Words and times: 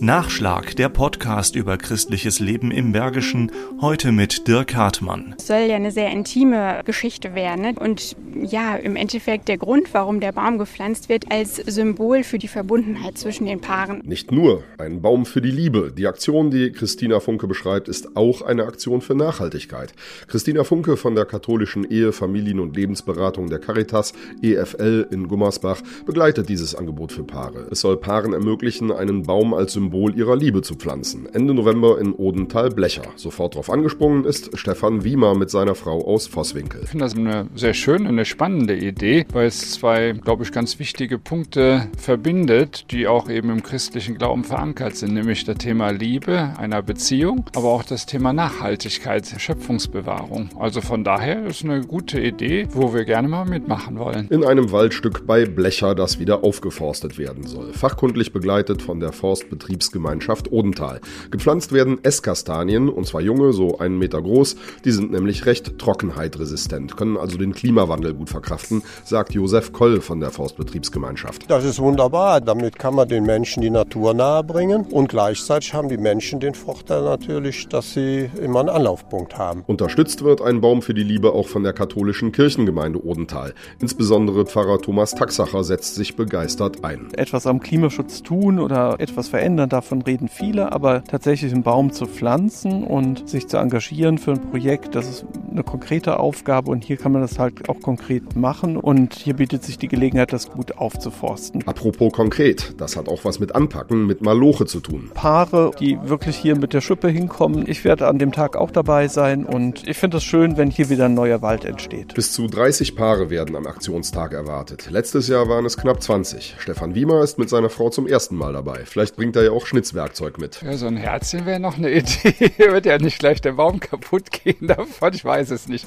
Nachschlag, 0.00 0.76
der 0.76 0.88
Podcast 0.88 1.56
über 1.56 1.76
christliches 1.76 2.38
Leben 2.38 2.70
im 2.70 2.92
Bergischen, 2.92 3.50
heute 3.80 4.12
mit 4.12 4.46
Dirk 4.46 4.76
Hartmann. 4.76 5.34
Es 5.38 5.48
soll 5.48 5.62
ja 5.62 5.74
eine 5.74 5.90
sehr 5.90 6.10
intime 6.10 6.82
Geschichte 6.84 7.34
werden 7.34 7.62
ne? 7.62 7.74
und 7.78 8.14
ja, 8.44 8.76
im 8.76 8.96
Endeffekt 8.96 9.48
der 9.48 9.58
Grund, 9.58 9.92
warum 9.92 10.20
der 10.20 10.32
Baum 10.32 10.58
gepflanzt 10.58 11.08
wird, 11.08 11.30
als 11.30 11.56
Symbol 11.56 12.22
für 12.24 12.38
die 12.38 12.48
Verbundenheit 12.48 13.18
zwischen 13.18 13.46
den 13.46 13.60
Paaren. 13.60 14.00
Nicht 14.04 14.32
nur 14.32 14.62
ein 14.78 15.00
Baum 15.02 15.26
für 15.26 15.40
die 15.40 15.50
Liebe. 15.50 15.92
Die 15.96 16.06
Aktion, 16.06 16.50
die 16.50 16.72
Christina 16.72 17.20
Funke 17.20 17.46
beschreibt, 17.46 17.88
ist 17.88 18.16
auch 18.16 18.42
eine 18.42 18.64
Aktion 18.64 19.00
für 19.00 19.14
Nachhaltigkeit. 19.14 19.92
Christina 20.26 20.64
Funke 20.64 20.96
von 20.96 21.14
der 21.14 21.24
katholischen 21.24 21.84
Ehe, 21.84 22.12
Familien- 22.12 22.60
und 22.60 22.76
Lebensberatung 22.76 23.48
der 23.48 23.58
Caritas 23.58 24.12
EFL 24.42 25.06
in 25.10 25.28
Gummersbach 25.28 25.82
begleitet 26.06 26.48
dieses 26.48 26.74
Angebot 26.74 27.12
für 27.12 27.24
Paare. 27.24 27.66
Es 27.70 27.80
soll 27.80 27.96
Paaren 27.96 28.32
ermöglichen, 28.32 28.92
einen 28.92 29.24
Baum 29.24 29.54
als 29.54 29.72
Symbol 29.72 30.16
ihrer 30.16 30.36
Liebe 30.36 30.62
zu 30.62 30.74
pflanzen. 30.74 31.28
Ende 31.32 31.54
November 31.54 32.00
in 32.00 32.12
Odenthal-Blecher. 32.12 33.02
Sofort 33.16 33.54
darauf 33.54 33.70
angesprungen 33.70 34.24
ist 34.24 34.56
Stefan 34.58 35.04
Wiemer 35.04 35.34
mit 35.34 35.50
seiner 35.50 35.74
Frau 35.74 36.06
aus 36.06 36.26
Vosswinkel. 36.26 36.82
Ich 36.84 36.90
finde 36.90 37.04
das 37.04 37.16
eine 37.16 37.46
sehr 37.54 37.74
schöne, 37.74 38.08
eine 38.08 38.24
spannende 38.28 38.76
Idee, 38.76 39.26
weil 39.32 39.46
es 39.46 39.72
zwei, 39.72 40.12
glaube 40.12 40.44
ich, 40.44 40.52
ganz 40.52 40.78
wichtige 40.78 41.18
Punkte 41.18 41.88
verbindet, 41.98 42.86
die 42.90 43.06
auch 43.06 43.28
eben 43.28 43.50
im 43.50 43.62
christlichen 43.62 44.16
Glauben 44.16 44.44
verankert 44.44 44.96
sind, 44.96 45.14
nämlich 45.14 45.44
das 45.44 45.58
Thema 45.58 45.90
Liebe 45.90 46.54
einer 46.58 46.82
Beziehung, 46.82 47.46
aber 47.56 47.68
auch 47.68 47.82
das 47.82 48.06
Thema 48.06 48.32
Nachhaltigkeit, 48.32 49.26
Schöpfungsbewahrung. 49.38 50.50
Also 50.58 50.80
von 50.80 51.04
daher 51.04 51.46
ist 51.46 51.64
eine 51.64 51.80
gute 51.80 52.20
Idee, 52.20 52.68
wo 52.72 52.94
wir 52.94 53.04
gerne 53.04 53.28
mal 53.28 53.44
mitmachen 53.44 53.98
wollen. 53.98 54.28
In 54.28 54.44
einem 54.44 54.70
Waldstück 54.70 55.26
bei 55.26 55.44
Blecher, 55.44 55.94
das 55.94 56.18
wieder 56.18 56.44
aufgeforstet 56.44 57.18
werden 57.18 57.46
soll. 57.46 57.72
Fachkundlich 57.72 58.32
begleitet 58.32 58.82
von 58.82 59.00
der 59.00 59.12
Forstbetriebs 59.12 59.88
Betriebsgemeinschaft 59.88 60.52
Odenthal. 60.52 61.00
Gepflanzt 61.30 61.72
werden 61.72 62.02
Esskastanien, 62.02 62.88
und 62.88 63.06
zwar 63.06 63.20
junge, 63.20 63.52
so 63.52 63.78
einen 63.78 63.98
Meter 63.98 64.20
groß. 64.20 64.56
Die 64.84 64.90
sind 64.90 65.12
nämlich 65.12 65.46
recht 65.46 65.78
trockenheitresistent, 65.78 66.96
können 66.96 67.16
also 67.16 67.38
den 67.38 67.52
Klimawandel 67.52 68.14
gut 68.18 68.28
verkraften, 68.28 68.82
sagt 69.04 69.32
Josef 69.32 69.72
Koll 69.72 70.00
von 70.00 70.20
der 70.20 70.30
Forstbetriebsgemeinschaft. 70.30 71.50
Das 71.50 71.64
ist 71.64 71.78
wunderbar. 71.78 72.40
Damit 72.40 72.78
kann 72.78 72.94
man 72.94 73.08
den 73.08 73.24
Menschen 73.24 73.62
die 73.62 73.70
Natur 73.70 74.14
nahebringen 74.14 74.82
und 74.82 75.08
gleichzeitig 75.08 75.72
haben 75.72 75.88
die 75.88 75.96
Menschen 75.96 76.40
den 76.40 76.54
Vorteil 76.54 77.02
natürlich, 77.02 77.68
dass 77.68 77.94
sie 77.94 78.30
immer 78.42 78.60
einen 78.60 78.68
Anlaufpunkt 78.68 79.38
haben. 79.38 79.62
Unterstützt 79.66 80.24
wird 80.24 80.42
ein 80.42 80.60
Baum 80.60 80.82
für 80.82 80.94
die 80.94 81.02
Liebe 81.02 81.32
auch 81.32 81.48
von 81.48 81.62
der 81.62 81.72
katholischen 81.72 82.32
Kirchengemeinde 82.32 83.04
Odenthal. 83.04 83.54
Insbesondere 83.80 84.44
Pfarrer 84.44 84.80
Thomas 84.80 85.14
Taxacher 85.14 85.64
setzt 85.64 85.94
sich 85.94 86.16
begeistert 86.16 86.84
ein. 86.84 87.08
Etwas 87.14 87.46
am 87.46 87.60
Klimaschutz 87.60 88.22
tun 88.22 88.58
oder 88.58 88.96
etwas 88.98 89.28
verändern, 89.28 89.68
davon 89.68 90.02
reden 90.02 90.28
viele, 90.28 90.72
aber 90.72 91.04
tatsächlich 91.04 91.52
einen 91.52 91.62
Baum 91.62 91.92
zu 91.92 92.06
pflanzen 92.06 92.84
und 92.84 93.28
sich 93.28 93.46
zu 93.48 93.56
engagieren 93.58 94.18
für 94.18 94.32
ein 94.32 94.50
Projekt, 94.50 94.94
das 94.94 95.08
ist 95.08 95.26
eine 95.58 95.64
konkrete 95.64 96.20
Aufgabe 96.20 96.70
und 96.70 96.84
hier 96.84 96.96
kann 96.96 97.12
man 97.12 97.20
das 97.20 97.38
halt 97.38 97.68
auch 97.68 97.80
konkret 97.80 98.36
machen 98.36 98.76
und 98.76 99.14
hier 99.14 99.34
bietet 99.34 99.64
sich 99.64 99.76
die 99.76 99.88
Gelegenheit, 99.88 100.32
das 100.32 100.50
gut 100.50 100.78
aufzuforsten. 100.78 101.66
Apropos 101.66 102.12
konkret, 102.12 102.74
das 102.78 102.96
hat 102.96 103.08
auch 103.08 103.24
was 103.24 103.40
mit 103.40 103.54
Anpacken, 103.54 104.06
mit 104.06 104.22
Maloche 104.22 104.66
zu 104.66 104.80
tun. 104.80 105.10
Paare, 105.14 105.72
die 105.80 105.98
wirklich 106.04 106.36
hier 106.36 106.56
mit 106.56 106.72
der 106.72 106.80
Schippe 106.80 107.08
hinkommen, 107.08 107.68
ich 107.68 107.84
werde 107.84 108.06
an 108.06 108.18
dem 108.18 108.30
Tag 108.32 108.56
auch 108.56 108.70
dabei 108.70 109.08
sein 109.08 109.44
und 109.44 109.86
ich 109.88 109.98
finde 109.98 110.18
es 110.18 110.24
schön, 110.24 110.56
wenn 110.56 110.70
hier 110.70 110.88
wieder 110.90 111.06
ein 111.06 111.14
neuer 111.14 111.42
Wald 111.42 111.64
entsteht. 111.64 112.14
Bis 112.14 112.32
zu 112.32 112.46
30 112.46 112.94
Paare 112.94 113.30
werden 113.30 113.56
am 113.56 113.66
Aktionstag 113.66 114.32
erwartet. 114.32 114.88
Letztes 114.90 115.26
Jahr 115.26 115.48
waren 115.48 115.66
es 115.66 115.76
knapp 115.76 116.00
20. 116.00 116.54
Stefan 116.58 116.94
Wiemer 116.94 117.22
ist 117.22 117.38
mit 117.38 117.48
seiner 117.48 117.68
Frau 117.68 117.90
zum 117.90 118.06
ersten 118.06 118.36
Mal 118.36 118.52
dabei. 118.52 118.82
Vielleicht 118.84 119.16
bringt 119.16 119.34
er 119.34 119.44
ja 119.44 119.50
auch 119.50 119.66
Schnitzwerkzeug 119.66 120.38
mit. 120.38 120.62
Ja, 120.62 120.76
so 120.76 120.86
ein 120.86 120.96
Herzchen 120.96 121.46
wäre 121.46 121.58
noch 121.58 121.76
eine 121.76 121.90
Idee. 121.92 122.52
Wird 122.58 122.86
ja 122.86 122.98
nicht 122.98 123.18
gleich 123.18 123.40
der 123.40 123.52
Baum 123.52 123.80
kaputt 123.80 124.30
gehen 124.30 124.68
davon, 124.68 125.12
ich 125.12 125.24
weiß 125.24 125.47
es 125.50 125.68
nicht. 125.68 125.86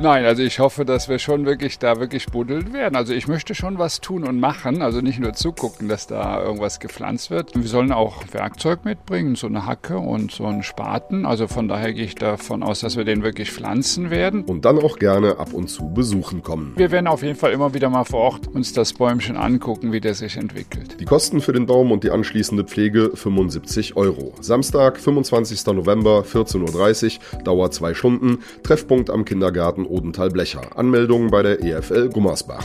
Nein, 0.00 0.24
also 0.24 0.42
ich 0.42 0.58
hoffe, 0.58 0.84
dass 0.84 1.08
wir 1.08 1.18
schon 1.18 1.46
wirklich 1.46 1.78
da 1.78 2.00
wirklich 2.00 2.26
buddeln 2.26 2.72
werden. 2.72 2.96
Also 2.96 3.12
ich 3.12 3.28
möchte 3.28 3.54
schon 3.54 3.78
was 3.78 4.00
tun 4.00 4.24
und 4.24 4.40
machen, 4.40 4.82
also 4.82 5.00
nicht 5.00 5.18
nur 5.18 5.32
zugucken, 5.32 5.88
dass 5.88 6.06
da 6.06 6.42
irgendwas 6.42 6.80
gepflanzt 6.80 7.30
wird. 7.30 7.54
Wir 7.54 7.68
sollen 7.68 7.92
auch 7.92 8.22
Werkzeug 8.32 8.84
mitbringen, 8.84 9.34
so 9.34 9.46
eine 9.46 9.66
Hacke 9.66 9.98
und 9.98 10.30
so 10.32 10.46
einen 10.46 10.62
Spaten. 10.62 11.26
Also 11.26 11.48
von 11.48 11.68
daher 11.68 11.92
gehe 11.92 12.04
ich 12.04 12.14
davon 12.14 12.62
aus, 12.62 12.80
dass 12.80 12.96
wir 12.96 13.04
den 13.04 13.22
wirklich 13.22 13.50
pflanzen 13.50 14.10
werden. 14.10 14.44
Und 14.44 14.64
dann 14.64 14.78
auch 14.78 14.98
gerne 14.98 15.38
ab 15.38 15.52
und 15.52 15.68
zu 15.68 15.90
besuchen 15.90 16.42
kommen. 16.42 16.72
Wir 16.76 16.90
werden 16.90 17.06
auf 17.06 17.22
jeden 17.22 17.36
Fall 17.36 17.52
immer 17.52 17.74
wieder 17.74 17.90
mal 17.90 18.04
vor 18.04 18.20
Ort 18.20 18.48
uns 18.48 18.72
das 18.72 18.92
Bäumchen 18.92 19.36
angucken, 19.36 19.92
wie 19.92 20.00
der 20.00 20.14
sich 20.14 20.36
entwickelt. 20.36 21.00
Die 21.00 21.04
Kosten 21.04 21.40
für 21.40 21.52
den 21.52 21.66
Baum 21.66 21.92
und 21.92 22.04
die 22.04 22.10
anschließende 22.10 22.64
Pflege 22.64 23.10
75 23.14 23.96
Euro. 23.96 24.34
Samstag, 24.40 24.98
25. 24.98 25.66
November, 25.66 26.24
14.30 26.30 27.18
Uhr, 27.18 27.42
Dauer 27.42 27.70
zwei 27.70 27.94
Stunden, 27.94 28.38
Treffpunkt 28.62 29.01
am 29.10 29.24
Kindergarten 29.24 29.86
Odenthal-Blecher. 29.86 30.76
Anmeldungen 30.76 31.30
bei 31.30 31.42
der 31.42 31.62
EFL 31.62 32.08
Gummersbach. 32.08 32.64